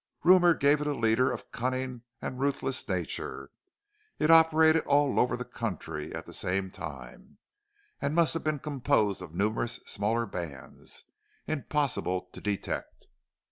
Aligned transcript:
Rumor 0.23 0.55
gave 0.55 0.81
it 0.81 0.87
a 0.87 0.95
leader 0.95 1.31
of 1.31 1.51
cunning 1.51 2.01
and 2.23 2.39
ruthless 2.39 2.89
nature. 2.89 3.51
It 4.17 4.31
operated 4.31 4.83
all 4.87 5.19
over 5.19 5.37
the 5.37 5.45
country 5.45 6.11
at 6.15 6.25
the 6.25 6.33
same 6.33 6.71
time, 6.71 7.37
and 8.01 8.15
must 8.15 8.33
have 8.33 8.43
been 8.43 8.57
composed 8.57 9.21
of 9.21 9.35
numerous 9.35 9.75
smaller 9.85 10.25
bands, 10.25 11.03
impossible 11.45 12.29
to 12.33 12.41
detect. 12.41 13.09